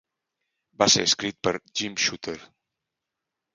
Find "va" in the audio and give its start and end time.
0.83-0.87